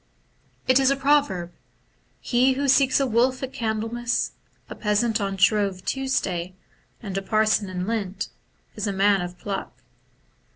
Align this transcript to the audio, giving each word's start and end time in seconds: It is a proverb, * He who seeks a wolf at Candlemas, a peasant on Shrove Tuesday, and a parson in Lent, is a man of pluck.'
It 0.67 0.79
is 0.79 0.89
a 0.89 0.95
proverb, 0.95 1.51
* 1.89 1.95
He 2.21 2.53
who 2.53 2.67
seeks 2.67 2.99
a 2.99 3.05
wolf 3.05 3.43
at 3.43 3.53
Candlemas, 3.53 4.31
a 4.67 4.73
peasant 4.73 5.21
on 5.21 5.37
Shrove 5.37 5.85
Tuesday, 5.85 6.55
and 7.03 7.15
a 7.19 7.21
parson 7.21 7.69
in 7.69 7.85
Lent, 7.85 8.29
is 8.75 8.87
a 8.87 8.93
man 8.93 9.21
of 9.21 9.37
pluck.' 9.37 9.83